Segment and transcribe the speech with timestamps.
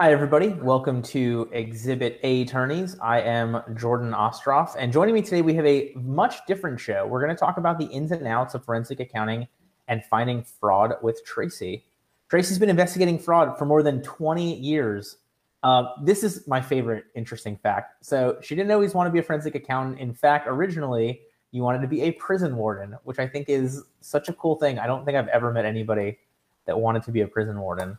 [0.00, 0.48] Hi, everybody.
[0.48, 2.98] Welcome to Exhibit A Attorneys.
[3.00, 7.06] I am Jordan Ostroff, and joining me today, we have a much different show.
[7.06, 9.46] We're going to talk about the ins and outs of forensic accounting
[9.88, 11.84] and finding fraud with Tracy.
[12.30, 15.18] Tracy's been investigating fraud for more than 20 years.
[15.62, 18.04] Uh, this is my favorite interesting fact.
[18.04, 20.00] So, she didn't always want to be a forensic accountant.
[20.00, 21.20] In fact, originally,
[21.52, 24.78] you wanted to be a prison warden, which I think is such a cool thing.
[24.78, 26.18] I don't think I've ever met anybody
[26.64, 27.98] that wanted to be a prison warden.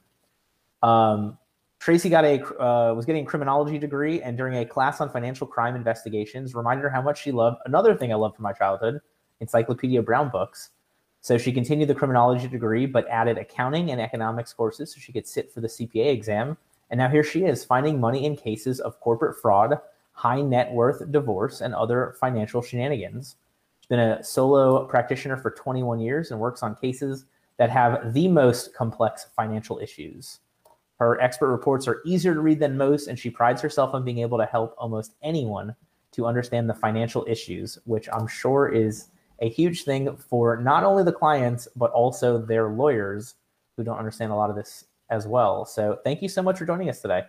[0.81, 1.37] Um,
[1.83, 5.45] Tracy got a uh, was getting a criminology degree, and during a class on financial
[5.45, 9.01] crime investigations, reminded her how much she loved another thing I loved from my childhood,
[9.41, 10.69] Encyclopedia Brown books.
[11.19, 15.27] So she continued the criminology degree, but added accounting and economics courses so she could
[15.27, 16.55] sit for the CPA exam.
[16.89, 19.77] And now here she is, finding money in cases of corporate fraud,
[20.13, 23.35] high net worth divorce, and other financial shenanigans.
[23.81, 27.25] She's been a solo practitioner for 21 years and works on cases
[27.57, 30.39] that have the most complex financial issues.
[30.99, 34.19] Her expert reports are easier to read than most, and she prides herself on being
[34.19, 35.75] able to help almost anyone
[36.11, 39.09] to understand the financial issues, which I'm sure is
[39.39, 43.35] a huge thing for not only the clients, but also their lawyers
[43.75, 45.65] who don't understand a lot of this as well.
[45.65, 47.23] So thank you so much for joining us today.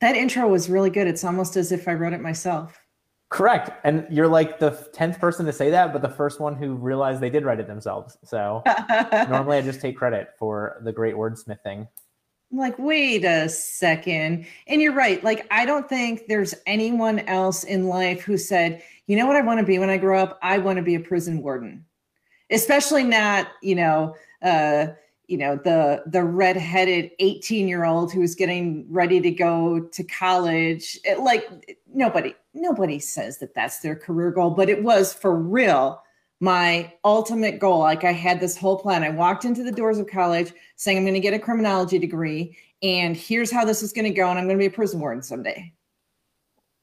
[0.00, 1.06] That intro was really good.
[1.06, 2.80] It's almost as if I wrote it myself.
[3.28, 3.70] Correct.
[3.84, 7.20] And you're like the 10th person to say that, but the first one who realized
[7.20, 8.18] they did write it themselves.
[8.24, 8.62] So
[9.12, 11.86] normally I just take credit for the great wordsmithing.
[12.50, 14.46] I'm like, wait a second.
[14.66, 15.22] And you're right.
[15.22, 19.40] Like, I don't think there's anyone else in life who said, you know what I
[19.40, 20.38] want to be when I grow up?
[20.42, 21.84] I want to be a prison warden.
[22.50, 24.88] Especially not, you know, uh,
[25.28, 30.98] you know, the the redheaded 18-year-old who's getting ready to go to college.
[31.04, 31.48] It, like
[31.94, 36.02] nobody, nobody says that that's their career goal, but it was for real
[36.40, 37.80] my ultimate goal.
[37.80, 39.04] Like I had this whole plan.
[39.04, 42.56] I walked into the doors of college saying, I'm going to get a criminology degree,
[42.82, 45.00] and here's how this is going to go, and I'm going to be a prison
[45.00, 45.72] warden someday.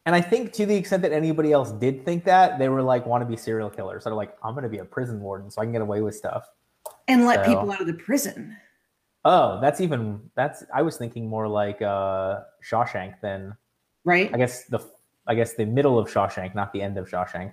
[0.06, 3.06] And I think to the extent that anybody else did think that, they were like,
[3.06, 4.04] want to be serial killers.
[4.04, 6.00] So they're like, I'm going to be a prison warden so I can get away
[6.00, 6.48] with stuff.
[7.10, 8.56] And let so, people out of the prison.
[9.26, 13.58] Oh, that's even, that's, I was thinking more like uh, Shawshank than,
[14.06, 14.34] right?
[14.34, 14.80] I guess the,
[15.28, 17.52] I guess the middle of Shawshank, not the end of Shawshank.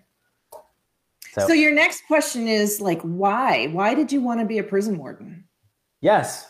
[1.35, 3.67] So, so your next question is like, why?
[3.67, 5.45] Why did you want to be a prison warden?
[6.01, 6.47] Yes.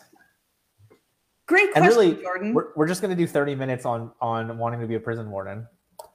[1.47, 2.53] Great question, and really, Jordan.
[2.53, 5.31] We're, we're just going to do 30 minutes on on wanting to be a prison
[5.31, 5.67] warden.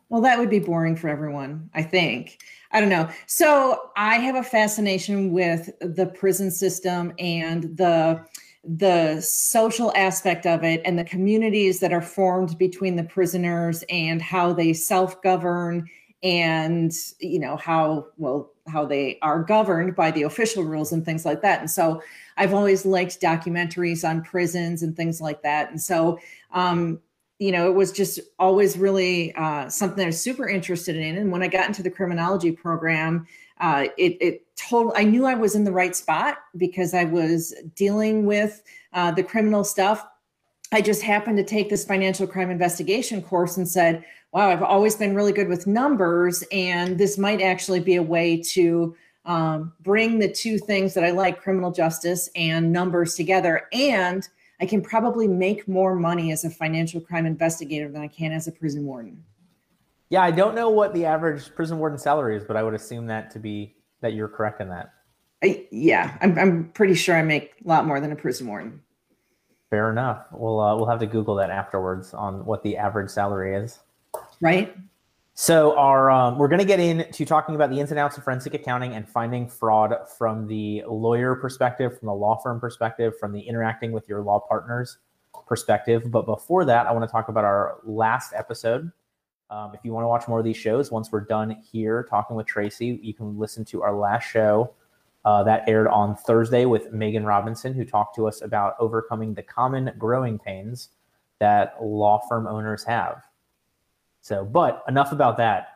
[0.08, 2.40] Well, that would be boring for everyone, I think.
[2.72, 3.08] I don't know.
[3.26, 8.24] So I have a fascination with the prison system and the
[8.62, 14.20] the social aspect of it and the communities that are formed between the prisoners and
[14.20, 15.88] how they self-govern
[16.22, 21.24] and you know how well how they are governed by the official rules and things
[21.24, 21.60] like that.
[21.60, 22.02] And so
[22.36, 25.70] i've always liked documentaries on prisons and things like that.
[25.70, 26.18] And so
[26.52, 27.00] um
[27.38, 31.16] you know it was just always really uh, something i was super interested in.
[31.16, 33.26] And when i got into the criminology program
[33.60, 37.54] uh, it, it told i knew i was in the right spot because i was
[37.74, 40.06] dealing with uh, the criminal stuff
[40.72, 44.96] i just happened to take this financial crime investigation course and said wow, I've always
[44.96, 48.94] been really good with numbers, and this might actually be a way to
[49.24, 53.68] um, bring the two things that I like, criminal justice and numbers together.
[53.72, 54.26] And
[54.60, 58.46] I can probably make more money as a financial crime investigator than I can as
[58.46, 59.24] a prison warden.
[60.10, 63.06] Yeah, I don't know what the average prison warden salary is, but I would assume
[63.06, 64.92] that to be that you're correct in that.
[65.42, 68.82] I, yeah, I'm, I'm pretty sure I make a lot more than a prison warden.
[69.70, 70.26] Fair enough.
[70.32, 73.78] We'll uh, we'll have to Google that afterwards on what the average salary is
[74.40, 74.76] right?
[75.34, 78.24] So our um, we're going to get into talking about the ins and outs of
[78.24, 83.32] forensic accounting and finding fraud from the lawyer perspective, from the law firm perspective, from
[83.32, 84.98] the interacting with your law partners
[85.46, 86.10] perspective.
[86.10, 88.90] But before that, I want to talk about our last episode.
[89.48, 92.36] Um, if you want to watch more of these shows, once we're done here talking
[92.36, 94.74] with Tracy, you can listen to our last show
[95.24, 99.42] uh, that aired on Thursday with Megan Robinson, who talked to us about overcoming the
[99.42, 100.90] common growing pains
[101.38, 103.22] that law firm owners have.
[104.20, 105.68] So, but enough about that.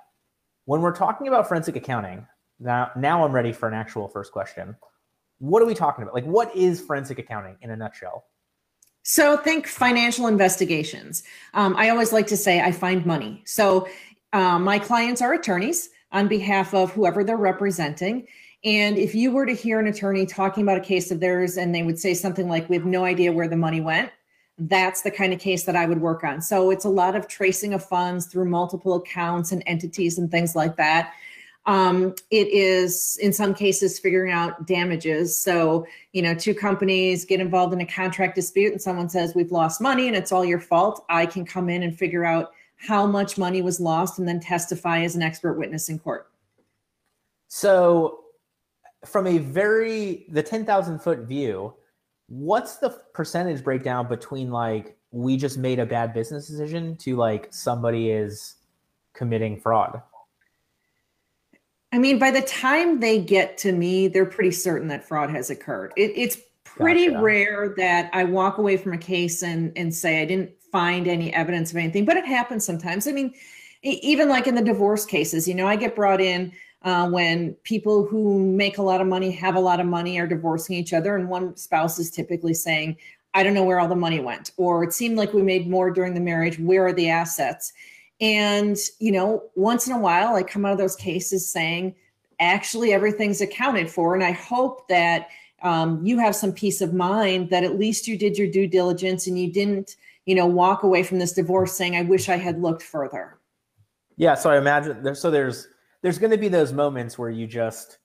[0.67, 2.26] When we're talking about forensic accounting,
[2.61, 4.76] now now I'm ready for an actual first question.
[5.38, 6.14] What are we talking about?
[6.14, 8.26] Like, what is forensic accounting in a nutshell?
[9.02, 11.25] So, think financial investigations.
[11.52, 13.43] Um, I always like to say I find money.
[13.44, 13.88] So,
[14.32, 18.26] uh, my clients are attorneys on behalf of whoever they're representing.
[18.64, 21.75] And if you were to hear an attorney talking about a case of theirs and
[21.75, 24.11] they would say something like, We have no idea where the money went,
[24.56, 26.40] that's the kind of case that I would work on.
[26.40, 30.55] So it's a lot of tracing of funds through multiple accounts and entities and things
[30.55, 31.12] like that.
[31.66, 35.37] Um, it is in some cases figuring out damages.
[35.37, 39.52] So, you know, two companies get involved in a contract dispute and someone says, We've
[39.52, 41.05] lost money and it's all your fault.
[41.08, 45.00] I can come in and figure out how much money was lost and then testify
[45.00, 46.28] as an expert witness in court.
[47.49, 48.24] So,
[49.06, 51.75] from a very, the 10,000 foot view,
[52.29, 57.53] what's the percentage breakdown between like we just made a bad business decision to like
[57.53, 58.56] somebody is
[59.12, 60.03] committing fraud?
[61.93, 65.51] I mean, by the time they get to me, they're pretty certain that fraud has
[65.51, 65.93] occurred.
[65.97, 67.23] It, it's pretty gotcha.
[67.23, 71.33] rare that I walk away from a case and, and say I didn't find any
[71.33, 73.06] evidence of anything, but it happens sometimes.
[73.06, 73.33] I mean,
[73.83, 76.51] even like in the divorce cases, you know, I get brought in
[76.84, 80.26] uh, when people who make a lot of money, have a lot of money, are
[80.26, 82.96] divorcing each other, and one spouse is typically saying,
[83.32, 85.90] I don't know where all the money went, or it seemed like we made more
[85.90, 86.58] during the marriage.
[86.58, 87.72] Where are the assets?
[88.20, 91.96] And, you know, once in a while, I come out of those cases saying,
[92.38, 94.14] actually, everything's accounted for.
[94.14, 95.28] And I hope that
[95.62, 99.26] um, you have some peace of mind that at least you did your due diligence
[99.26, 99.96] and you didn't,
[100.26, 103.38] you know, walk away from this divorce saying, I wish I had looked further.
[104.16, 104.34] Yeah.
[104.34, 105.66] So I imagine there, so there's,
[106.05, 107.97] there's going to be those moments where you just,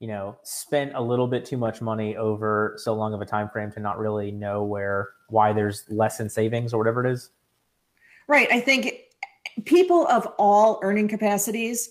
[0.00, 3.48] you know, spent a little bit too much money over so long of a time
[3.48, 7.30] frame to not really know where, why there's less in savings or whatever it is.
[8.26, 8.50] Right.
[8.50, 8.94] I think
[9.64, 11.88] people of all earning capacities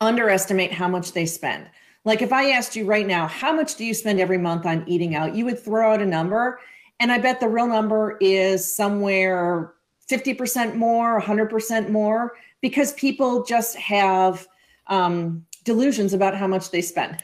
[0.00, 1.68] underestimate how much they spend.
[2.04, 4.84] Like if I asked you right now, how much do you spend every month on
[4.86, 5.34] eating out?
[5.34, 6.60] You would throw out a number.
[7.00, 9.74] And I bet the real number is somewhere
[10.08, 14.46] 50% more, 100% more, because people just have
[14.88, 17.22] um, delusions about how much they spend,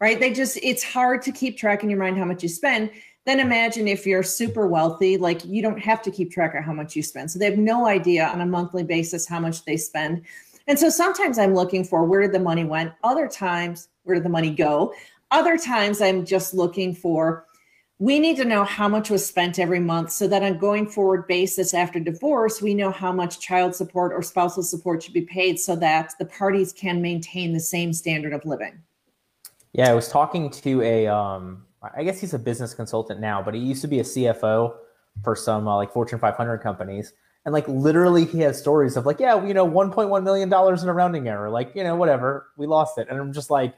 [0.00, 0.18] right?
[0.18, 2.90] They just, it's hard to keep track in your mind how much you spend
[3.28, 6.72] then imagine if you're super wealthy, like you don't have to keep track of how
[6.72, 7.30] much you spend.
[7.30, 10.22] So they have no idea on a monthly basis how much they spend.
[10.66, 12.94] And so sometimes I'm looking for where did the money went?
[13.04, 14.94] Other times, where did the money go?
[15.30, 17.44] Other times I'm just looking for
[18.00, 21.26] we need to know how much was spent every month so that on going forward
[21.26, 25.58] basis after divorce we know how much child support or spousal support should be paid
[25.58, 28.78] so that the parties can maintain the same standard of living
[29.72, 33.54] yeah i was talking to a um, I guess he's a business consultant now, but
[33.54, 34.74] he used to be a CFO
[35.22, 37.12] for some uh, like Fortune 500 companies.
[37.44, 40.88] And like literally, he has stories of like, yeah, you know, 1.1 million dollars in
[40.88, 43.06] a rounding error, like you know, whatever, we lost it.
[43.08, 43.74] And I'm just like,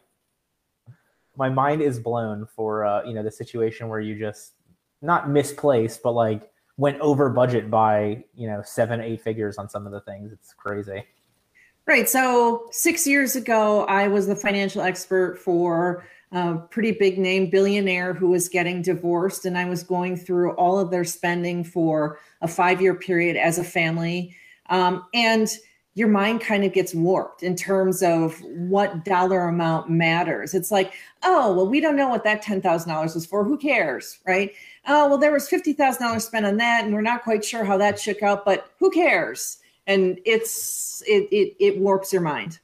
[1.36, 4.54] my mind is blown for uh, you know the situation where you just
[5.02, 9.86] not misplaced, but like went over budget by you know seven, eight figures on some
[9.86, 10.32] of the things.
[10.32, 11.04] It's crazy.
[11.86, 12.08] Right.
[12.08, 18.14] So six years ago, I was the financial expert for a pretty big name billionaire
[18.14, 19.44] who was getting divorced.
[19.44, 23.58] And I was going through all of their spending for a five year period as
[23.58, 24.36] a family.
[24.68, 25.48] Um, and
[25.94, 30.54] your mind kind of gets warped in terms of what dollar amount matters.
[30.54, 30.92] It's like,
[31.22, 33.44] oh, well, we don't know what that $10,000 was for.
[33.44, 34.18] Who cares?
[34.26, 34.52] Right.
[34.86, 37.98] Oh, well, there was $50,000 spent on that, and we're not quite sure how that
[37.98, 39.58] shook out, but who cares?
[39.86, 42.60] And it's, it, it, it warps your mind.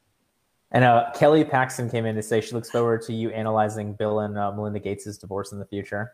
[0.72, 4.20] And uh, Kelly Paxton came in to say she looks forward to you analyzing Bill
[4.20, 6.12] and uh, Melinda Gates' divorce in the future.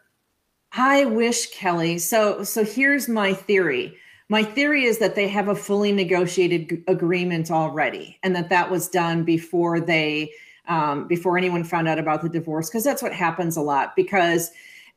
[0.72, 1.98] I wish Kelly.
[1.98, 3.96] So so here's my theory.
[4.32, 8.70] My theory is that they have a fully negotiated g- agreement already, and that that
[8.70, 10.32] was done before they
[10.69, 12.70] um, before anyone found out about the divorce.
[12.70, 13.94] Because that's what happens a lot.
[13.94, 14.50] Because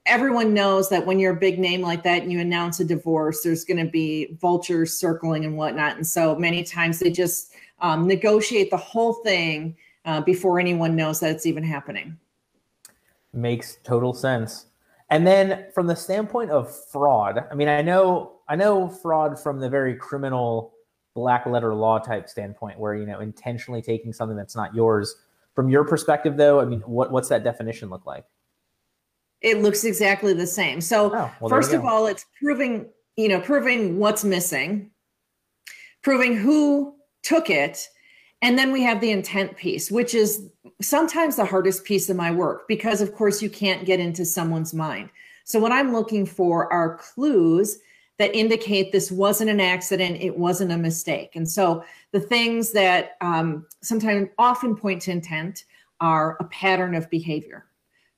[0.06, 3.42] everyone knows that when you're a big name like that and you announce a divorce,
[3.42, 5.98] there's going to be vultures circling and whatnot.
[5.98, 7.52] And so many times they just
[7.82, 9.76] um, negotiate the whole thing
[10.06, 12.18] uh, before anyone knows that it's even happening.
[13.34, 14.68] Makes total sense.
[15.10, 19.60] And then from the standpoint of fraud, I mean, I know I know fraud from
[19.60, 20.74] the very criminal
[21.14, 25.16] black letter law type standpoint, where you know intentionally taking something that's not yours.
[25.54, 28.26] From your perspective, though, I mean, what what's that definition look like?
[29.42, 30.82] It looks exactly the same.
[30.82, 34.90] So oh, well, first of all, it's proving you know proving what's missing,
[36.02, 37.88] proving who took it.
[38.42, 40.50] And then we have the intent piece, which is
[40.82, 44.74] sometimes the hardest piece of my work because, of course, you can't get into someone's
[44.74, 45.10] mind.
[45.46, 47.80] So, what I'm looking for are clues
[48.18, 51.36] that indicate this wasn't an accident, it wasn't a mistake.
[51.36, 55.66] And so, the things that um, sometimes often point to intent
[56.02, 57.66] are a pattern of behavior.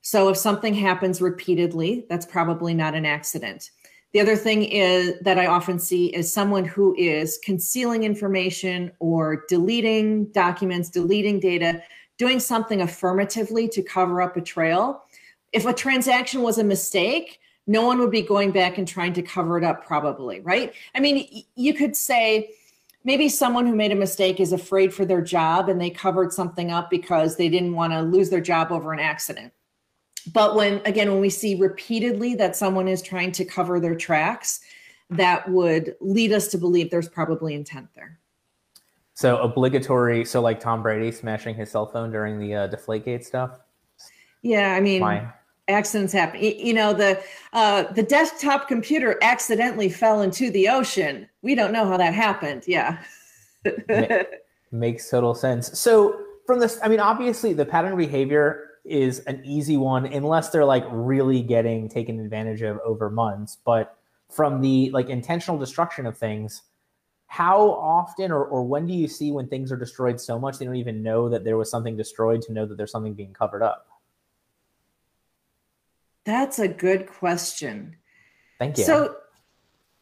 [0.00, 3.70] So, if something happens repeatedly, that's probably not an accident.
[4.12, 9.44] The other thing is that I often see is someone who is concealing information or
[9.48, 11.82] deleting documents, deleting data,
[12.16, 15.04] doing something affirmatively to cover up a trail.
[15.52, 19.22] If a transaction was a mistake, no one would be going back and trying to
[19.22, 20.72] cover it up, probably, right?
[20.94, 22.50] I mean, you could say,
[23.04, 26.70] maybe someone who made a mistake is afraid for their job and they covered something
[26.70, 29.52] up because they didn't want to lose their job over an accident.
[30.32, 34.60] But when, again, when we see repeatedly that someone is trying to cover their tracks,
[35.10, 38.18] that would lead us to believe there's probably intent there.
[39.14, 40.24] So obligatory.
[40.24, 43.58] So like Tom Brady smashing his cell phone during the uh, Deflategate stuff.
[44.42, 45.32] Yeah, I mean, Why?
[45.66, 46.40] accidents happen.
[46.40, 47.20] You know, the
[47.52, 51.28] uh, the desktop computer accidentally fell into the ocean.
[51.42, 52.62] We don't know how that happened.
[52.66, 53.02] Yeah,
[54.70, 55.76] makes total sense.
[55.78, 60.64] So from this, I mean, obviously the pattern behavior is an easy one unless they're
[60.64, 63.58] like really getting taken advantage of over months.
[63.64, 63.96] But
[64.30, 66.62] from the like intentional destruction of things
[67.28, 70.64] how often or, or when do you see when things are destroyed so much they
[70.64, 73.62] don't even know that there was something destroyed to know that there's something being covered
[73.62, 73.86] up?
[76.24, 77.96] That's a good question.
[78.58, 78.84] Thank you.
[78.84, 79.16] So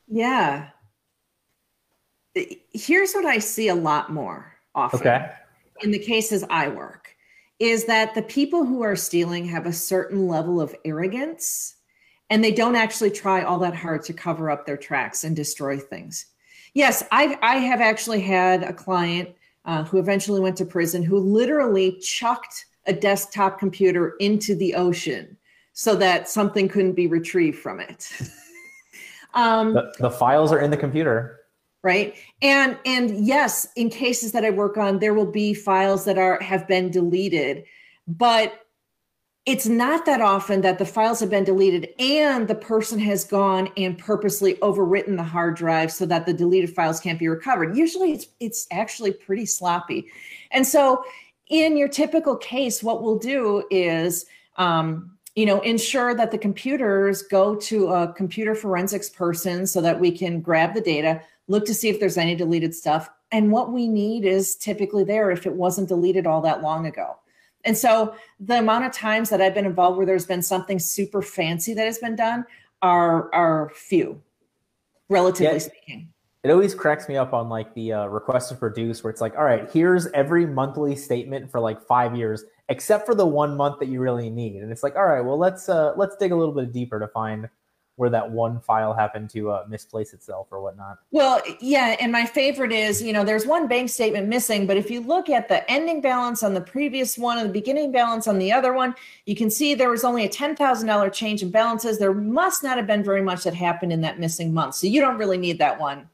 [0.08, 0.70] yeah.
[2.72, 5.30] Here's what i see a lot more often okay.
[5.80, 7.05] in the cases i work
[7.58, 11.76] is that the people who are stealing have a certain level of arrogance
[12.28, 15.78] and they don't actually try all that hard to cover up their tracks and destroy
[15.78, 16.26] things.
[16.74, 19.30] Yes, I I have actually had a client
[19.64, 25.36] uh, who eventually went to prison who literally chucked a desktop computer into the ocean
[25.72, 28.10] so that something couldn't be retrieved from it.
[29.34, 31.35] um, the, the files are in the computer
[31.86, 36.18] right and and yes in cases that i work on there will be files that
[36.18, 37.64] are have been deleted
[38.08, 38.66] but
[39.46, 43.70] it's not that often that the files have been deleted and the person has gone
[43.76, 47.76] and purposely overwritten the hard drive so that the deleted files can't be recovered.
[47.76, 50.08] Usually it's it's actually pretty sloppy.
[50.50, 51.04] And so
[51.48, 54.26] in your typical case, what we'll do is
[54.56, 60.00] um, you know ensure that the computers go to a computer forensics person so that
[60.00, 63.72] we can grab the data look to see if there's any deleted stuff and what
[63.72, 67.16] we need is typically there if it wasn't deleted all that long ago
[67.66, 71.20] and so the amount of times that I've been involved where there's been something super
[71.20, 72.46] fancy that has been done
[72.80, 74.22] are are few,
[75.08, 76.08] relatively yeah, speaking.
[76.44, 79.36] It always cracks me up on like the uh, request to produce where it's like,
[79.36, 83.80] all right, here's every monthly statement for like five years, except for the one month
[83.80, 84.62] that you really need.
[84.62, 87.08] And it's like, all right, well let's uh let's dig a little bit deeper to
[87.08, 87.48] find
[87.96, 90.98] where that one file happened to uh, misplace itself or whatnot.
[91.10, 94.90] Well, yeah, and my favorite is, you know, there's one bank statement missing, but if
[94.90, 98.38] you look at the ending balance on the previous one and the beginning balance on
[98.38, 101.98] the other one, you can see there was only a $10,000 change in balances.
[101.98, 104.74] There must not have been very much that happened in that missing month.
[104.74, 106.08] So you don't really need that one.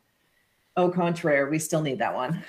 [0.76, 2.44] Au contraire, we still need that one.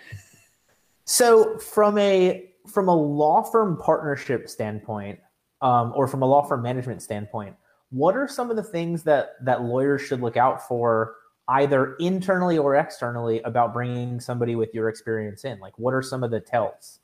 [1.06, 5.20] So from a from a law firm partnership standpoint,
[5.62, 7.56] um, or from a law firm management standpoint,
[7.94, 11.16] what are some of the things that that lawyers should look out for
[11.48, 15.60] either internally or externally about bringing somebody with your experience in?
[15.60, 17.00] Like what are some of the tells?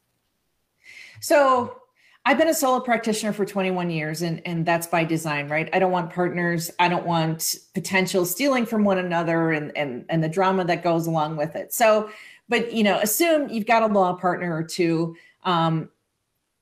[1.21, 1.81] So
[2.25, 5.69] i've been a solo practitioner for 21 years and and that's by design right?
[5.73, 6.71] I don't want partners.
[6.79, 11.05] I don't want potential stealing from one another and and and the drama that goes
[11.05, 11.71] along with it.
[11.71, 12.09] So
[12.49, 15.15] but you know assume you've got a law partner or two.
[15.43, 15.89] Um,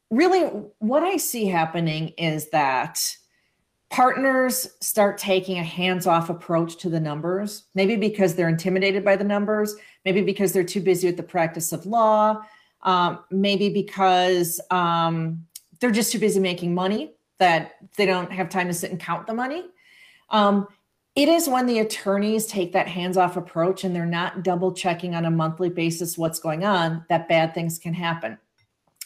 [0.10, 0.42] really
[0.80, 3.18] what i see happening is that
[3.90, 9.24] partners start taking a hands-off approach to the numbers maybe because they're intimidated by the
[9.24, 12.42] numbers maybe because they're too busy with the practice of law
[12.84, 15.46] um, maybe because um,
[15.80, 19.28] they're just too busy making money that they don't have time to sit and count
[19.28, 19.64] the money.
[20.30, 20.68] Um,
[21.16, 25.26] it is when the attorneys take that hands-off approach and they're not double checking on
[25.26, 28.38] a monthly basis what's going on that bad things can happen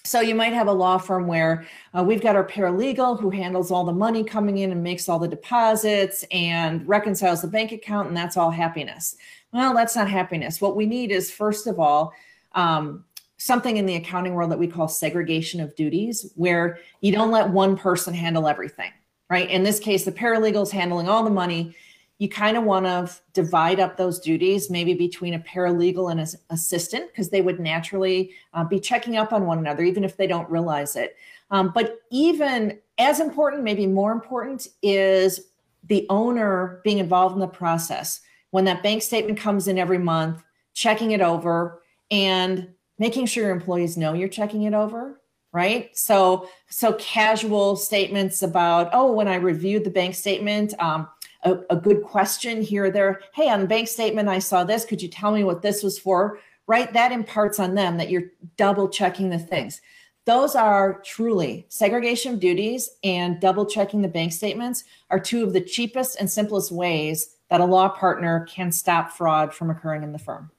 [0.03, 1.65] so you might have a law firm where
[1.97, 5.19] uh, we've got our paralegal who handles all the money coming in and makes all
[5.19, 9.15] the deposits and reconciles the bank account, and that's all happiness.
[9.53, 10.59] Well, that's not happiness.
[10.61, 12.13] What we need is, first of all,
[12.53, 13.05] um,
[13.37, 17.49] something in the accounting world that we call segregation of duties, where you don't let
[17.49, 18.91] one person handle everything,
[19.29, 19.49] right?
[19.49, 21.75] In this case, the paralegal is handling all the money
[22.21, 26.27] you kind of want to divide up those duties maybe between a paralegal and an
[26.51, 30.27] assistant because they would naturally uh, be checking up on one another even if they
[30.27, 31.17] don't realize it.
[31.49, 35.47] Um, but even as important maybe more important is
[35.87, 38.21] the owner being involved in the process.
[38.51, 40.43] When that bank statement comes in every month
[40.75, 45.17] checking it over and making sure your employees know you're checking it over
[45.53, 45.89] right?
[45.97, 51.09] So so casual statements about oh when i reviewed the bank statement um,
[51.43, 53.21] a, a good question here or there.
[53.33, 54.85] Hey, on the bank statement, I saw this.
[54.85, 56.39] Could you tell me what this was for?
[56.67, 56.91] Right?
[56.93, 59.81] That imparts on them that you're double checking the things.
[60.25, 65.53] Those are truly segregation of duties and double checking the bank statements are two of
[65.53, 70.11] the cheapest and simplest ways that a law partner can stop fraud from occurring in
[70.11, 70.51] the firm.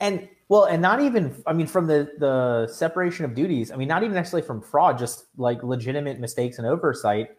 [0.00, 3.72] And well, and not even I mean from the the separation of duties.
[3.72, 7.30] I mean, not even necessarily from fraud, just like legitimate mistakes and oversight.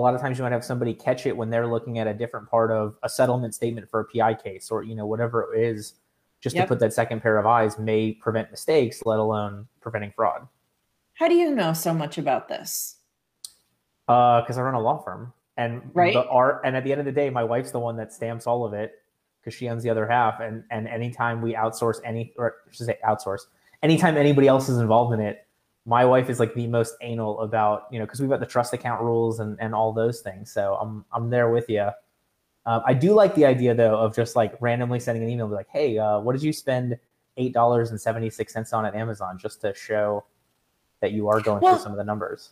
[0.00, 2.14] A lot of times you might have somebody catch it when they're looking at a
[2.14, 5.60] different part of a settlement statement for a PI case or you know whatever it
[5.60, 5.92] is.
[6.40, 6.64] Just yep.
[6.64, 10.48] to put that second pair of eyes may prevent mistakes, let alone preventing fraud.
[11.12, 12.96] How do you know so much about this?
[14.06, 16.14] Because uh, I run a law firm, and right.
[16.14, 18.46] the art, and at the end of the day, my wife's the one that stamps
[18.46, 19.02] all of it
[19.40, 20.40] because she owns the other half.
[20.40, 23.40] And and anytime we outsource any, or I should say outsource,
[23.82, 25.46] anytime anybody else is involved in it,
[25.86, 28.72] my wife is like the most anal about you know because we've got the trust
[28.72, 30.52] account rules and and all those things.
[30.52, 31.88] So I'm I'm there with you.
[32.66, 35.54] Uh, I do like the idea though of just like randomly sending an email be
[35.54, 36.98] like, hey, uh, what did you spend
[37.36, 40.24] eight dollars and seventy six cents on at Amazon just to show
[41.00, 42.50] that you are going well, through some of the numbers.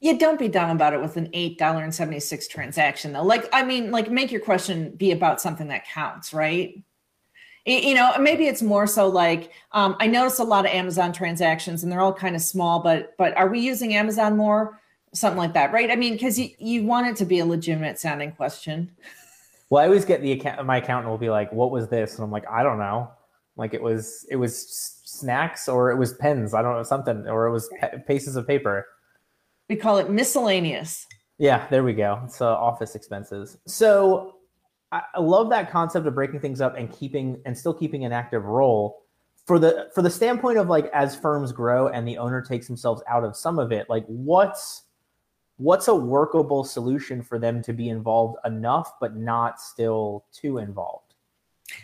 [0.00, 3.22] Yeah, don't be dumb about it with an eight dollar and seventy six transaction though.
[3.22, 6.82] Like, I mean, like make your question be about something that counts, right?
[7.64, 11.82] You know, maybe it's more so like um, I notice a lot of Amazon transactions,
[11.82, 12.80] and they're all kind of small.
[12.80, 14.80] But but are we using Amazon more?
[15.14, 15.90] Something like that, right?
[15.90, 18.90] I mean, because you you want it to be a legitimate sounding question.
[19.70, 20.66] Well, I always get the account.
[20.66, 23.10] My accountant will be like, "What was this?" And I'm like, "I don't know."
[23.56, 26.54] Like it was it was snacks or it was pens.
[26.54, 27.70] I don't know something or it was
[28.06, 28.86] pieces of paper.
[29.68, 31.06] We call it miscellaneous.
[31.38, 32.20] Yeah, there we go.
[32.24, 33.58] It's uh, office expenses.
[33.66, 34.36] So
[34.92, 38.44] I, love that concept of breaking things up and keeping and still keeping an active
[38.44, 39.02] role
[39.46, 43.02] for the for the standpoint of like as firms grow and the owner takes themselves
[43.08, 44.82] out of some of it like what's
[45.56, 51.12] what's a workable solution for them to be involved enough but not still too involved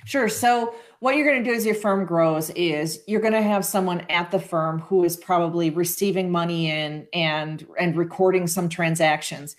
[0.05, 0.29] Sure.
[0.29, 3.65] So what you're going to do as your firm grows is you're going to have
[3.65, 9.57] someone at the firm who is probably receiving money in and and recording some transactions.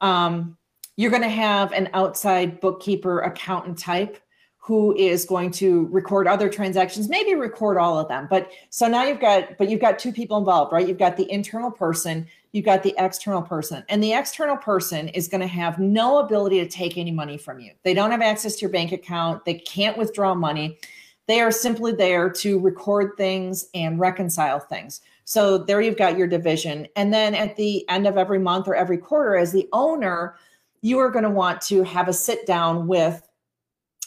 [0.00, 0.56] Um,
[0.96, 4.18] you're going to have an outside bookkeeper accountant type
[4.58, 9.04] who is going to record other transactions maybe record all of them but so now
[9.04, 10.88] you've got but you've got two people involved right?
[10.88, 15.28] You've got the internal person you've got the external person and the external person is
[15.28, 17.72] going to have no ability to take any money from you.
[17.82, 20.78] They don't have access to your bank account they can't withdraw money.
[21.26, 25.00] They are simply there to record things and reconcile things.
[25.24, 28.74] So there you've got your division and then at the end of every month or
[28.74, 30.36] every quarter as the owner
[30.84, 33.26] you are going to want to have a sit down with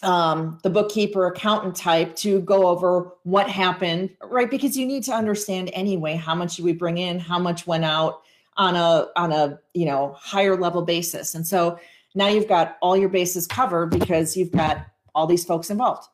[0.04, 4.50] um, the bookkeeper accountant type to go over what happened right?
[4.50, 8.22] Because you need to understand anyway how much we bring in how much went out
[8.58, 11.34] on a on a you know higher level basis.
[11.34, 11.80] And so
[12.14, 14.86] now you've got all your bases covered because you've got
[15.16, 16.08] all these folks involved.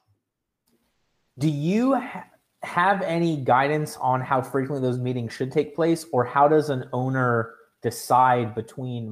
[1.39, 2.25] Do you ha-
[2.63, 6.05] have any guidance on how frequently those meetings should take place?
[6.13, 9.11] Or how does an owner decide between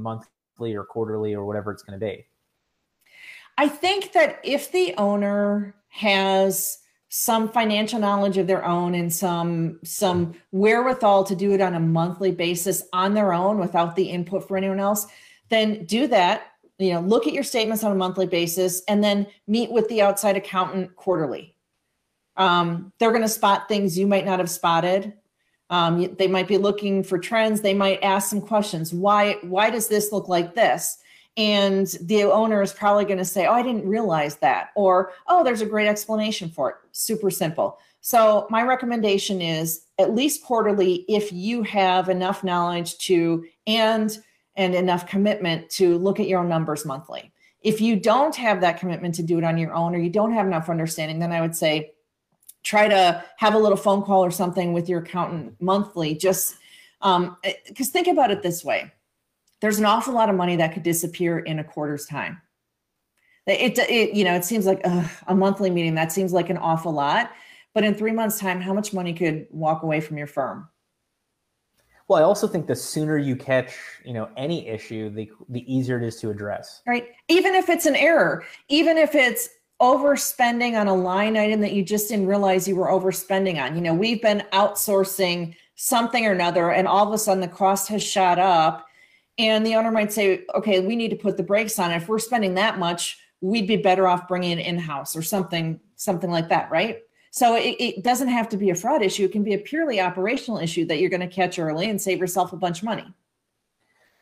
[0.61, 2.25] monthly or quarterly or whatever it's going to be.
[3.57, 9.79] I think that if the owner has some financial knowledge of their own and some
[9.83, 14.47] some wherewithal to do it on a monthly basis on their own without the input
[14.47, 15.07] for anyone else
[15.49, 16.43] then do that.
[16.79, 20.01] You know look at your statements on a monthly basis and then meet with the
[20.01, 21.55] outside accountant quarterly.
[22.37, 25.13] Um, they're going to spot things you might not have spotted
[25.71, 29.87] um, they might be looking for trends they might ask some questions why why does
[29.87, 30.99] this look like this
[31.37, 34.69] and the owner is probably going to say, Oh, I didn't realize that.
[34.75, 36.75] Or, Oh, there's a great explanation for it.
[36.91, 37.79] Super simple.
[38.01, 44.17] So, my recommendation is at least quarterly if you have enough knowledge to and
[44.55, 47.31] and enough commitment to look at your own numbers monthly.
[47.61, 50.33] If you don't have that commitment to do it on your own or you don't
[50.33, 51.93] have enough understanding, then I would say
[52.63, 56.55] try to have a little phone call or something with your accountant monthly just
[57.01, 57.35] um
[57.67, 58.91] because think about it this way
[59.61, 62.41] there's an awful lot of money that could disappear in a quarter's time.
[63.47, 65.95] It, it you know, it seems like ugh, a monthly meeting.
[65.95, 67.31] That seems like an awful lot.
[67.73, 70.67] But in three months' time, how much money could walk away from your firm?
[72.07, 75.97] Well, I also think the sooner you catch, you know, any issue, the the easier
[75.97, 76.81] it is to address.
[76.85, 77.09] Right.
[77.29, 79.49] Even if it's an error, even if it's
[79.81, 83.75] overspending on a line item that you just didn't realize you were overspending on.
[83.75, 87.87] You know, we've been outsourcing something or another, and all of a sudden the cost
[87.87, 88.85] has shot up
[89.37, 91.91] and the owner might say, okay, we need to put the brakes on.
[91.91, 95.79] If we're spending that much, we'd be better off bringing it in house or something,
[95.95, 96.99] something like that, right?
[97.31, 99.23] So it, it, doesn't have to be a fraud issue.
[99.23, 102.19] It can be a purely operational issue that you're going to catch early and save
[102.19, 103.05] yourself a bunch of money.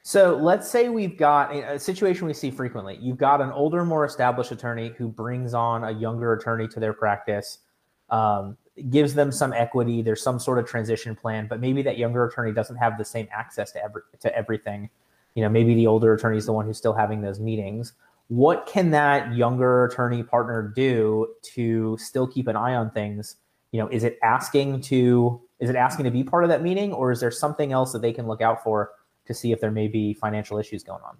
[0.10, 2.98] So let's say we've got a situation we see frequently.
[3.00, 6.94] You've got an older, more established attorney who brings on a younger attorney to their
[6.94, 7.60] practice,
[8.10, 8.58] um,
[8.90, 10.02] gives them some equity.
[10.02, 13.28] There's some sort of transition plan, but maybe that younger attorney doesn't have the same
[13.32, 14.90] access to every to everything.
[15.36, 17.94] You know, maybe the older attorney is the one who's still having those meetings,
[18.30, 23.36] what can that younger attorney partner do to still keep an eye on things?
[23.72, 26.94] You know, is it asking to is it asking to be part of that meeting,
[26.94, 28.90] or is there something else that they can look out for
[29.30, 31.18] to see if there may be financial issues going on?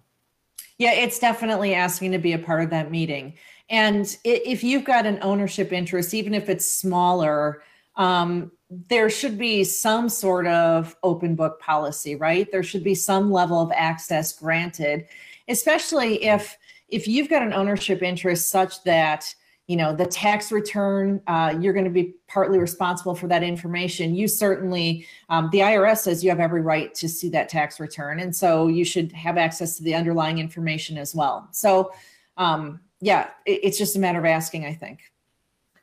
[0.78, 3.34] Yeah, it's definitely asking to be a part of that meeting.
[3.68, 7.62] And if you've got an ownership interest, even if it's smaller,
[7.96, 8.50] um,
[8.88, 12.50] there should be some sort of open book policy, right?
[12.50, 15.06] There should be some level of access granted,
[15.48, 16.56] especially if
[16.88, 19.32] if you've got an ownership interest such that
[19.70, 24.16] you know the tax return uh, you're going to be partly responsible for that information
[24.16, 28.18] you certainly um, the irs says you have every right to see that tax return
[28.18, 31.92] and so you should have access to the underlying information as well so
[32.36, 35.02] um, yeah it, it's just a matter of asking i think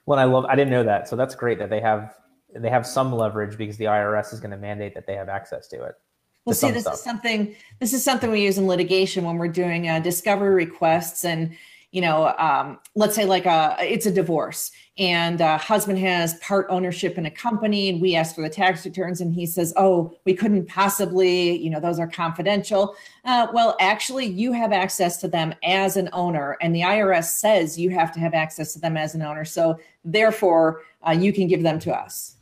[0.05, 2.13] well i love i didn't know that so that's great that they have
[2.55, 5.65] they have some leverage because the irs is going to mandate that they have access
[5.65, 5.95] to it
[6.43, 6.93] well, see, this stuff.
[6.93, 7.57] is something.
[7.81, 11.53] This is something we use in litigation when we're doing uh, discovery requests, and
[11.91, 16.67] you know, um, let's say like a it's a divorce, and uh, husband has part
[16.69, 20.13] ownership in a company, and we ask for the tax returns, and he says, "Oh,
[20.25, 25.27] we couldn't possibly, you know, those are confidential." Uh, well, actually, you have access to
[25.27, 28.97] them as an owner, and the IRS says you have to have access to them
[28.97, 29.45] as an owner.
[29.45, 32.36] So, therefore, uh, you can give them to us.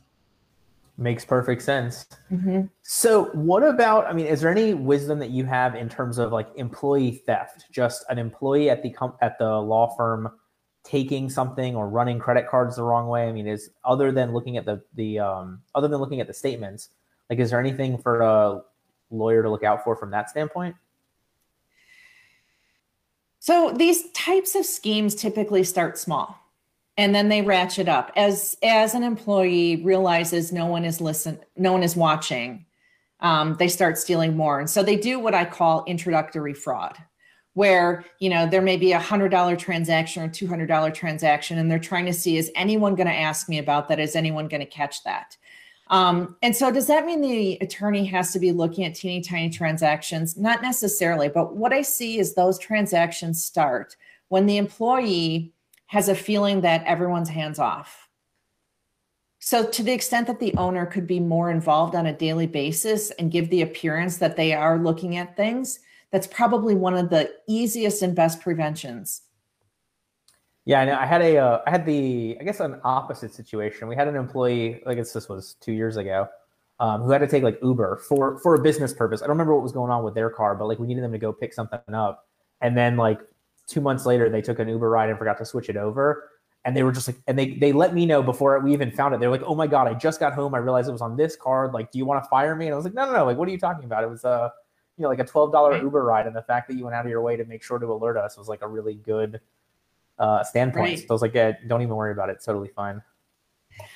[0.98, 2.06] Makes perfect sense.
[2.32, 2.62] Mm-hmm.
[2.82, 4.06] So, what about?
[4.06, 7.66] I mean, is there any wisdom that you have in terms of like employee theft?
[7.70, 10.30] Just an employee at the com- at the law firm
[10.84, 13.28] taking something or running credit cards the wrong way.
[13.28, 16.34] I mean, is other than looking at the the um, other than looking at the
[16.34, 16.88] statements,
[17.28, 18.62] like, is there anything for a
[19.10, 20.76] lawyer to look out for from that standpoint?
[23.38, 26.45] So, these types of schemes typically start small
[26.96, 28.12] and then they ratchet up.
[28.16, 32.66] As as an employee realizes no one is listen no one is watching
[33.20, 34.60] um, they start stealing more.
[34.60, 36.96] And so they do what i call introductory fraud
[37.54, 41.56] where you know there may be a hundred dollar transaction or two hundred dollar transaction
[41.56, 43.98] and they're trying to see is anyone going to ask me about that?
[43.98, 45.36] Is anyone going to catch that?
[45.88, 49.48] Um, and so does that mean the attorney has to be looking at teeny tiny
[49.50, 50.36] transactions?
[50.36, 53.96] Not necessarily but what i see is those transactions start
[54.28, 55.52] when the employee
[55.86, 58.08] has a feeling that everyone's hands off.
[59.38, 63.10] So, to the extent that the owner could be more involved on a daily basis
[63.12, 65.78] and give the appearance that they are looking at things,
[66.10, 69.22] that's probably one of the easiest and best preventions.
[70.64, 70.96] Yeah, I know.
[70.98, 73.86] I had a, uh, I had the, I guess, an opposite situation.
[73.86, 76.28] We had an employee, I guess this was two years ago,
[76.80, 79.22] um, who had to take like Uber for for a business purpose.
[79.22, 81.12] I don't remember what was going on with their car, but like we needed them
[81.12, 82.26] to go pick something up,
[82.60, 83.20] and then like
[83.66, 86.30] two months later they took an uber ride and forgot to switch it over.
[86.64, 89.14] And they were just like and they they let me know before we even found
[89.14, 89.20] it.
[89.20, 90.54] They're like oh my god i just got home.
[90.54, 91.72] I realized it was on this card.
[91.72, 92.66] Like do you want to fire me?
[92.66, 93.24] And i was like no no no.
[93.24, 94.02] Like what are you talking about?
[94.02, 94.50] It was a uh,
[94.96, 97.10] you know like a $12 uber ride and the fact that you went out of
[97.10, 99.40] your way to make sure to alert us was like a really good
[100.18, 100.84] uh standpoint.
[100.84, 100.98] Right.
[100.98, 102.36] so i was like yeah, don't even worry about it.
[102.36, 103.02] It's totally fine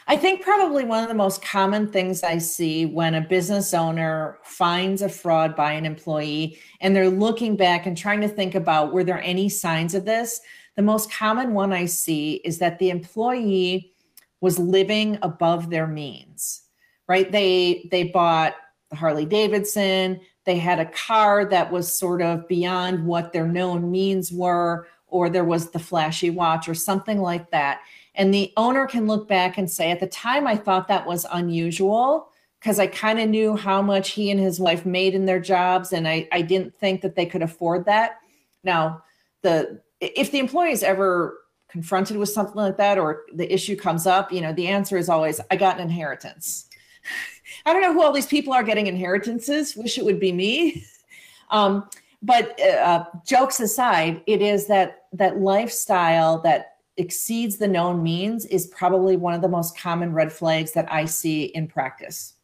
[0.06, 4.38] I think probably one of the most common things I see when a business owner
[4.42, 8.92] finds a fraud by an employee and they're looking back and trying to think about
[8.92, 10.40] were there any signs of this?
[10.76, 13.92] The most common one I see is that the employee
[14.40, 16.62] was living above their means.
[17.06, 17.30] Right?
[17.30, 18.54] They they bought
[18.90, 23.90] the Harley Davidson, they had a car that was sort of beyond what their known
[23.90, 27.80] means were or there was the flashy watch or something like that
[28.14, 31.26] and the owner can look back and say, at the time, I thought that was
[31.32, 35.40] unusual because I kind of knew how much he and his wife made in their
[35.40, 38.18] jobs, and I, I didn't think that they could afford that.
[38.64, 39.02] Now,
[39.42, 44.06] the if the employee is ever confronted with something like that or the issue comes
[44.06, 46.68] up, you know, the answer is always, I got an inheritance.
[47.66, 49.76] I don't know who all these people are getting inheritances.
[49.76, 50.84] Wish it would be me.
[51.52, 51.88] Um,
[52.22, 56.69] but uh, jokes aside, it is that that lifestyle that
[57.00, 61.06] exceeds the known means is probably one of the most common red flags that I
[61.06, 62.34] see in practice.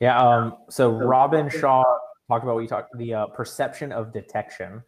[0.00, 0.18] Yeah.
[0.18, 1.82] Um, so Robin Shaw
[2.28, 4.82] talked about what you talked the uh, perception of detection.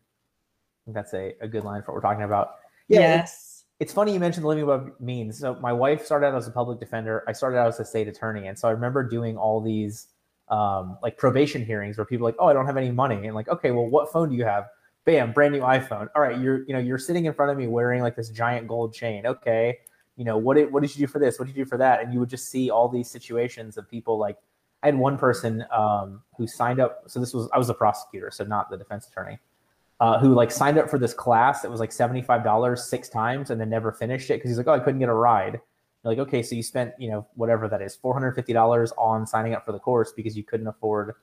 [0.87, 2.57] that's a, a good line for what we're talking about.
[2.89, 3.23] Yeah, yes.
[3.23, 5.39] It's, it's funny you mentioned the living above means.
[5.39, 7.25] So my wife started out as a public defender.
[7.27, 10.09] I started out as a state attorney, and so I remember doing all these
[10.49, 13.35] um, like probation hearings where people are like, "Oh, I don't have any money," and
[13.35, 14.67] like, "Okay, well, what phone do you have?"
[15.05, 16.09] Bam, brand new iPhone.
[16.15, 18.69] All right, you're you know you're sitting in front of me wearing like this giant
[18.69, 19.27] gold chain.
[19.27, 19.79] Okay,
[20.17, 21.39] you know what did what did you do for this?
[21.39, 22.03] What did you do for that?
[22.03, 24.37] And you would just see all these situations of people like
[24.83, 27.03] I had one person um, who signed up.
[27.07, 29.39] So this was I was a prosecutor, so not the defense attorney.
[30.01, 33.61] Uh, who like signed up for this class that was like $75 six times and
[33.61, 35.61] then never finished it because he's like, oh, I couldn't get a ride.
[36.03, 39.67] You're like, okay, so you spent, you know, whatever that is, $450 on signing up
[39.67, 41.17] for the course because you couldn't afford,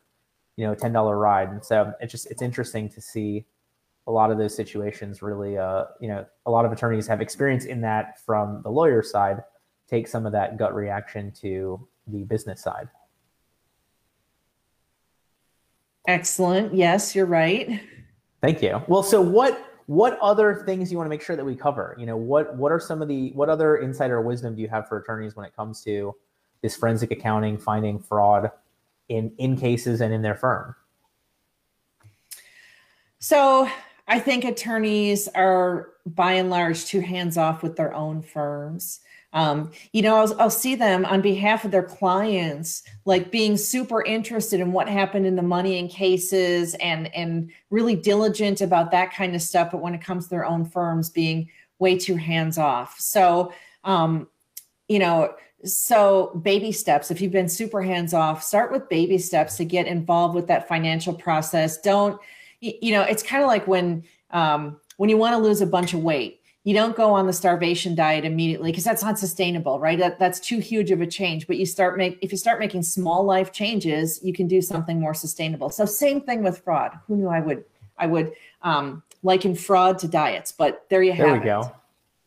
[0.57, 1.49] you know, a $10 ride.
[1.49, 3.45] And so it's just, it's interesting to see
[4.07, 7.65] a lot of those situations really, uh, you know, a lot of attorneys have experience
[7.65, 9.43] in that from the lawyer side.
[9.87, 12.89] Take some of that gut reaction to the business side.
[16.07, 16.73] Excellent.
[16.73, 17.81] Yes, you're right.
[18.41, 18.81] Thank you.
[18.87, 21.95] Well, so what what other things you want to make sure that we cover?
[21.99, 24.87] You know, what what are some of the what other insider wisdom do you have
[24.87, 26.15] for attorneys when it comes to
[26.61, 28.51] this forensic accounting, finding fraud
[29.09, 30.75] in in cases and in their firm?
[33.19, 33.69] So
[34.07, 39.01] I think attorneys are by and large too hands off with their own firms.
[39.33, 44.01] Um, you know, I'll, I'll, see them on behalf of their clients, like being super
[44.01, 49.13] interested in what happened in the money and cases and, and really diligent about that
[49.13, 49.69] kind of stuff.
[49.71, 52.99] But when it comes to their own firms, being way too hands off.
[52.99, 54.27] So, um,
[54.87, 59.57] you know, so baby steps, if you've been super hands off, start with baby steps
[59.57, 61.79] to get involved with that financial process.
[61.81, 62.19] Don't,
[62.59, 65.93] you know, it's kind of like when, um, when you want to lose a bunch
[65.93, 69.97] of weight you don't go on the starvation diet immediately because that's not sustainable right?
[69.97, 72.83] That, that's too huge of a change but you start make if you start making
[72.83, 75.69] small life changes you can do something more sustainable.
[75.69, 76.99] So same thing with fraud.
[77.07, 77.63] Who knew i would
[77.97, 81.71] i would um, liken fraud to diets but there you have there we it, go.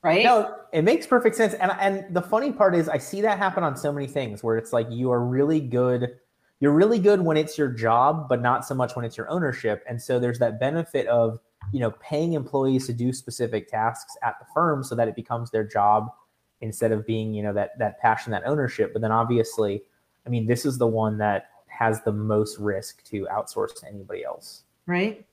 [0.02, 0.24] right?
[0.24, 3.62] No it makes perfect sense and and the funny part is i see that happen
[3.62, 6.16] on so many things where it's like you are really good
[6.60, 9.82] you're really good when it's your job but not so much when it's your ownership.
[9.88, 11.40] And so there's that benefit of
[11.72, 15.50] you know paying employees to do specific tasks at the firm so that it becomes
[15.50, 16.08] their job
[16.60, 18.92] instead of being you know that that passion that ownership.
[18.92, 19.82] But then obviously
[20.26, 24.22] i mean this is the one that has the most risk to outsource to anybody
[24.22, 24.64] else.
[24.86, 25.24] Right?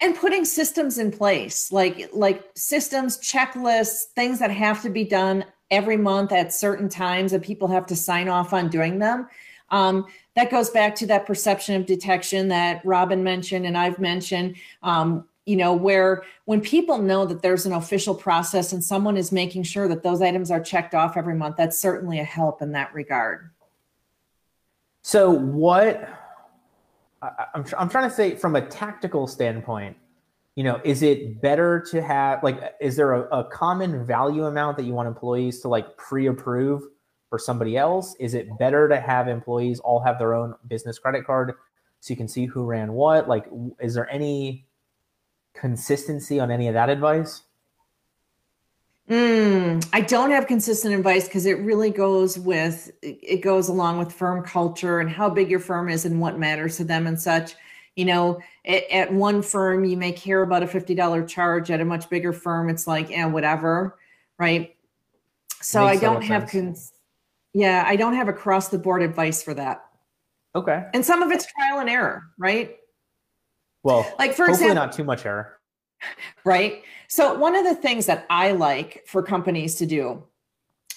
[0.00, 5.44] And putting systems in place like like systems checklists things that have to be done
[5.70, 9.28] every month at certain times that people have to sign off on doing them.
[9.70, 14.54] Um, that goes back to that perception of detection that robin mentioned and i've mentioned
[14.82, 19.32] um, you know where when people know that there's an official process and someone is
[19.32, 22.72] making sure that those items are checked off every month that's certainly a help in
[22.72, 23.50] that regard.
[25.02, 26.08] So what
[27.22, 29.96] I, am I'm trying to say from a tactical standpoint
[30.56, 34.76] you know is it better to have like is there a, a common value amount
[34.76, 36.82] that you want employees to like pre-approve
[37.28, 41.26] for somebody else is it better to have employees all have their own business credit
[41.26, 41.54] card
[42.00, 43.46] so you can see who ran what like
[43.80, 44.66] is there any
[45.56, 47.42] consistency on any of that advice?
[49.08, 54.12] Mm, I don't have consistent advice because it really goes with it goes along with
[54.12, 57.54] firm culture and how big your firm is and what matters to them and such.
[57.94, 61.70] You know, at, at one firm you may care about a fifty dollar charge.
[61.70, 63.96] At a much bigger firm, it's like, yeah, whatever,
[64.38, 64.74] right?
[65.62, 66.92] So I don't have cons-
[67.56, 69.82] yeah, I don't have across the board advice for that.
[70.54, 70.84] Okay.
[70.92, 72.76] And some of it's trial and error, right?
[73.82, 75.58] Well, like for hopefully example, not too much error.
[76.44, 76.82] Right.
[77.08, 80.22] So one of the things that I like for companies to do,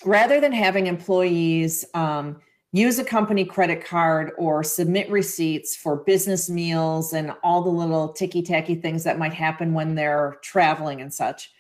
[0.04, 2.42] rather than having employees um,
[2.74, 8.10] use a company credit card or submit receipts for business meals and all the little
[8.10, 11.52] ticky tacky things that might happen when they're traveling and such.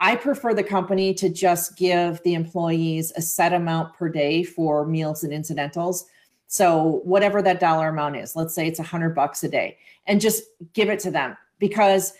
[0.00, 4.86] I prefer the company to just give the employees a set amount per day for
[4.86, 6.06] meals and incidentals
[6.48, 10.20] so whatever that dollar amount is, let's say it's a hundred bucks a day and
[10.20, 12.14] just give it to them because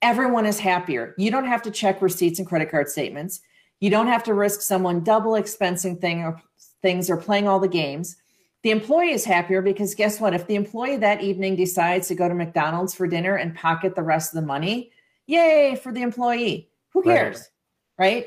[0.00, 1.14] everyone is happier.
[1.18, 3.40] You don't have to check receipts and credit card statements.
[3.80, 6.40] You don't have to risk someone double expensing thing or
[6.80, 8.16] things or playing all the games.
[8.62, 10.32] The employee is happier because guess what?
[10.32, 14.02] If the employee that evening decides to go to McDonald's for dinner and pocket the
[14.02, 14.92] rest of the money,
[15.26, 16.70] yay for the employee.
[16.94, 17.50] Who cares?
[17.98, 18.14] Right.
[18.14, 18.26] right?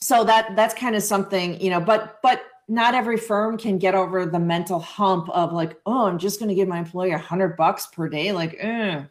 [0.00, 3.94] So that that's kind of something, you know, but but not every firm can get
[3.94, 7.18] over the mental hump of like, oh, I'm just going to give my employee a
[7.18, 8.32] hundred bucks per day.
[8.32, 9.02] Like, eh.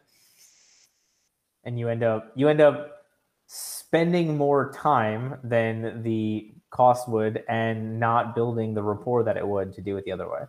[1.64, 3.04] And you end up, you end up
[3.46, 9.72] spending more time than the cost would and not building the rapport that it would
[9.74, 10.40] to do it the other way.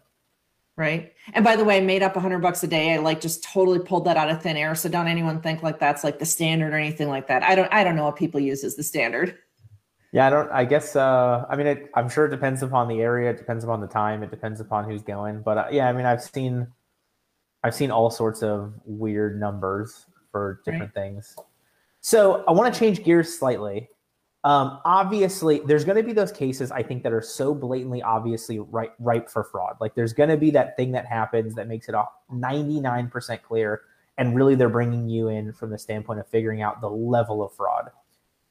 [0.76, 1.14] Right.
[1.34, 2.94] And by the way, I made up a hundred bucks a day.
[2.94, 4.74] I like just totally pulled that out of thin air.
[4.74, 7.44] So don't anyone think like that's like the standard or anything like that.
[7.44, 9.38] I don't, I don't know what people use as the standard.
[10.14, 10.52] Yeah, I don't.
[10.52, 10.96] I guess.
[10.96, 13.32] Uh, I mean, it, I'm sure it depends upon the area.
[13.32, 14.22] It depends upon the time.
[14.22, 15.42] It depends upon who's going.
[15.42, 16.68] But uh, yeah, I mean, I've seen,
[17.64, 21.04] I've seen all sorts of weird numbers for different right.
[21.04, 21.36] things.
[22.02, 23.90] So I want to change gears slightly.
[24.46, 28.60] Um, obviously, there's going to be those cases I think that are so blatantly, obviously
[28.60, 29.78] ripe, ripe for fraud.
[29.80, 31.96] Like there's going to be that thing that happens that makes it
[32.32, 33.82] 99% clear,
[34.18, 37.54] and really they're bringing you in from the standpoint of figuring out the level of
[37.54, 37.90] fraud.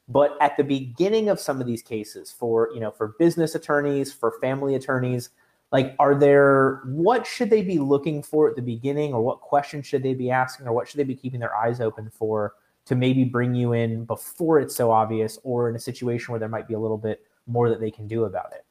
[0.09, 4.13] But at the beginning of some of these cases, for you know, for business attorneys,
[4.13, 5.29] for family attorneys,
[5.73, 9.87] like are there what should they be looking for at the beginning, or what questions
[9.87, 12.55] should they be asking, or what should they be keeping their eyes open for
[12.87, 16.49] to maybe bring you in before it's so obvious or in a situation where there
[16.49, 18.65] might be a little bit more that they can do about it?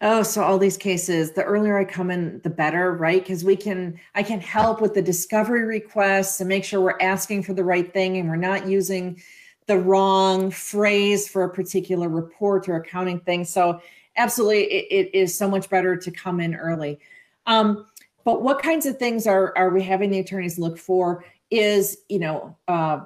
[0.00, 3.20] Oh, so all these cases, the earlier I come in, the better, right?
[3.20, 7.42] Because we can, I can help with the discovery requests and make sure we're asking
[7.42, 9.20] for the right thing and we're not using
[9.66, 13.44] the wrong phrase for a particular report or accounting thing.
[13.44, 13.80] So,
[14.16, 17.00] absolutely, it, it is so much better to come in early.
[17.46, 17.86] Um,
[18.24, 21.24] but what kinds of things are are we having the attorneys look for?
[21.50, 23.00] Is you know uh,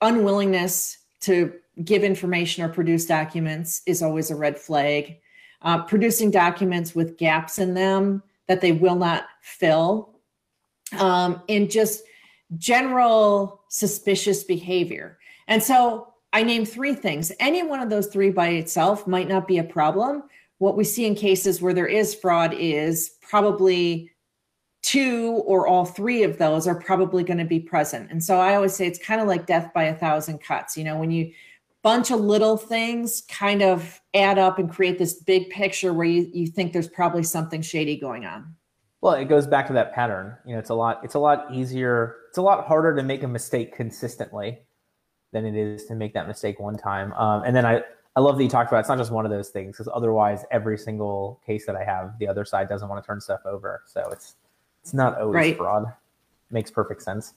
[0.00, 5.18] unwillingness to give information or produce documents is always a red flag
[5.64, 10.14] uh, producing documents with gaps in them that they will not fill,
[10.98, 12.04] um, and just
[12.58, 15.18] general suspicious behavior.
[15.48, 17.32] And so I name three things.
[17.40, 20.24] Any one of those three by itself might not be a problem.
[20.58, 24.10] What we see in cases where there is fraud is probably
[24.84, 28.10] two or all three of those are probably going to be present.
[28.10, 30.76] And so I always say it's kind of like death by a thousand cuts.
[30.76, 31.32] You know, when you
[31.82, 36.30] bunch of little things kind of add up and create this big picture where you,
[36.32, 38.54] you think there's probably something shady going on.
[39.00, 40.36] Well, it goes back to that pattern.
[40.46, 43.22] You know, it's a lot it's a lot easier, it's a lot harder to make
[43.22, 44.60] a mistake consistently
[45.32, 47.12] than it is to make that mistake one time.
[47.14, 47.82] Um, and then I
[48.16, 50.44] I love that you talked about it's not just one of those things because otherwise
[50.50, 53.82] every single case that I have, the other side doesn't want to turn stuff over.
[53.86, 54.36] So it's
[54.84, 55.56] it's not always right.
[55.56, 55.86] fraud.
[56.50, 57.32] Makes perfect sense.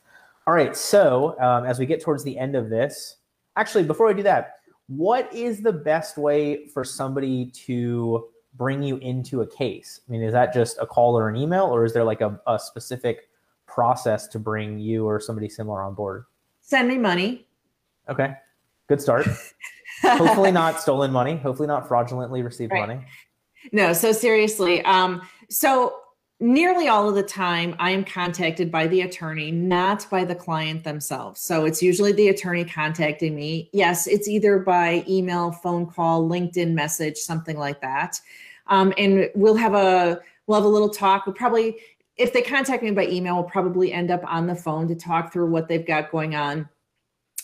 [0.48, 3.16] All right, so um, as we get towards the end of this,
[3.56, 4.56] actually, before I do that,
[4.88, 10.02] what is the best way for somebody to bring you into a case?
[10.06, 12.38] I mean, is that just a call or an email, or is there like a,
[12.48, 13.30] a specific
[13.66, 16.26] process to bring you or somebody similar on board?
[16.60, 17.48] Send me money.
[18.10, 18.34] Okay,
[18.90, 19.26] good start.
[20.02, 21.38] Hopefully not stolen money.
[21.38, 22.88] Hopefully not fraudulently received right.
[22.88, 23.06] money.
[23.72, 24.82] No, so seriously.
[24.84, 26.02] Um, so
[26.40, 30.84] nearly all of the time i am contacted by the attorney not by the client
[30.84, 31.42] themselves.
[31.42, 33.70] So it's usually the attorney contacting me.
[33.74, 38.20] Yes it's either by email phone call linkedin message something like that.
[38.68, 41.26] Um, and we'll have a we'll have a little talk.
[41.26, 41.78] We'll probably
[42.18, 45.34] if they contact me by email we'll probably end up on the phone to talk
[45.34, 46.70] through what they've got going on.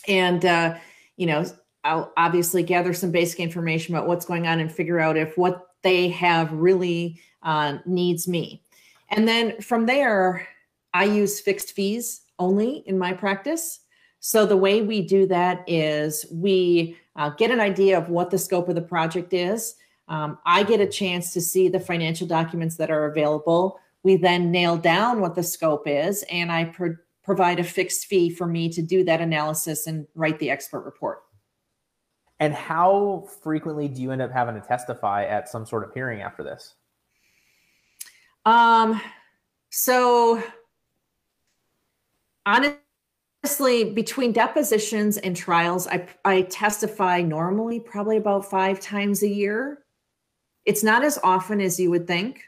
[0.06, 0.78] And uh,
[1.16, 1.44] you know
[1.84, 5.68] i'll obviously gather some basic information about what's going on and figure out if what
[5.82, 8.62] they have really uh, needs me
[9.14, 10.46] and then from there,
[10.92, 13.80] I use fixed fees only in my practice.
[14.18, 18.38] So the way we do that is we uh, get an idea of what the
[18.38, 19.76] scope of the project is.
[20.08, 23.78] Um, I get a chance to see the financial documents that are available.
[24.02, 28.30] We then nail down what the scope is, and I pro- provide a fixed fee
[28.30, 31.22] for me to do that analysis and write the expert report.
[32.40, 36.20] And how frequently do you end up having to testify at some sort of hearing
[36.20, 36.74] after this?
[38.44, 39.00] Um,
[39.70, 40.42] so
[42.46, 49.84] honestly, between depositions and trials, I I testify normally probably about five times a year.
[50.64, 52.42] It's not as often as you would think.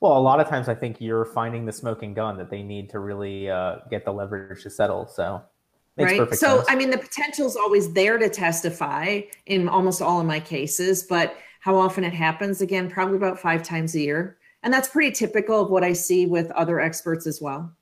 [0.00, 2.88] Well, a lot of times I think you're finding the smoking gun that they need
[2.90, 5.06] to really uh, get the leverage to settle.
[5.06, 5.42] So
[6.04, 6.66] right so sense.
[6.68, 11.02] i mean the potential is always there to testify in almost all of my cases
[11.02, 15.12] but how often it happens again probably about five times a year and that's pretty
[15.12, 17.72] typical of what I see with other experts as well.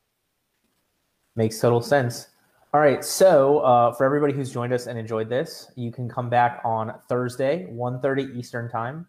[1.34, 2.28] Makes total sense.
[2.74, 3.04] All right.
[3.04, 6.94] So uh, for everybody who's joined us and enjoyed this, you can come back on
[7.08, 9.06] Thursday, 1.30 Eastern Time.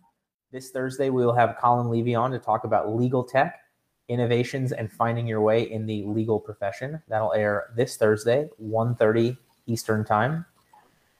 [0.51, 3.59] This Thursday, we will have Colin Levy on to talk about legal tech,
[4.07, 7.01] innovations, and finding your way in the legal profession.
[7.07, 10.45] That'll air this Thursday, 1.30 Eastern Time.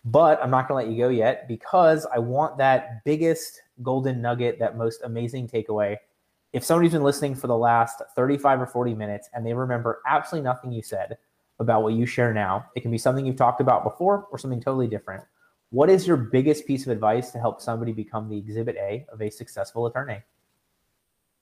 [0.06, 4.22] But I'm not going to let you go yet because I want that biggest golden
[4.22, 5.98] nugget, that most amazing takeaway–
[6.54, 10.46] if somebody's been listening for the last 35 or 40 minutes and they remember absolutely
[10.46, 11.18] nothing you said
[11.60, 14.62] about what you share now, it can be something you've talked about before or something
[14.62, 15.24] totally different.
[15.72, 19.22] What is your biggest piece of advice to help somebody become the exhibit A of
[19.22, 20.22] a successful attorney?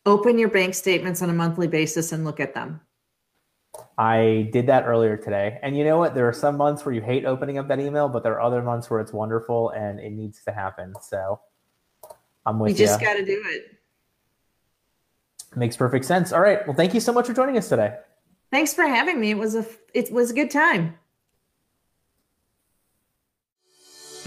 [0.06, 2.82] Open your bank statements on a monthly basis and look at them.
[3.98, 5.60] I did that earlier today.
[5.62, 6.15] And you know what?
[6.15, 8.62] There are some months where you hate opening up that email, but there are other
[8.62, 10.93] months where it's wonderful and it needs to happen.
[11.02, 11.39] So
[12.46, 12.84] I'm with you.
[12.84, 13.77] You just got to do it.
[15.55, 16.31] Makes perfect sense.
[16.31, 16.65] All right.
[16.67, 17.95] Well, thank you so much for joining us today.
[18.51, 19.31] Thanks for having me.
[19.31, 20.95] It was a it was a good time.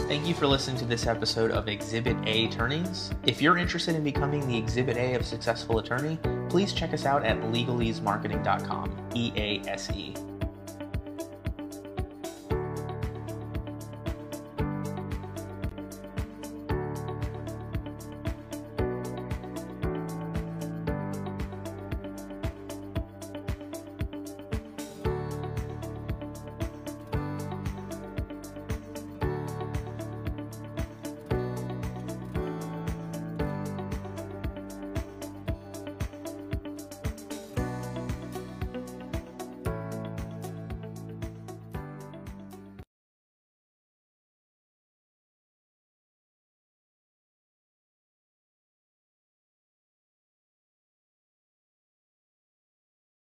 [0.09, 3.13] Thank you for listening to this episode of Exhibit A Attorneys.
[3.27, 6.19] If you're interested in becoming the Exhibit A of successful attorney,
[6.49, 9.11] please check us out at legaleasemarketing.com.
[9.15, 10.15] E A S E.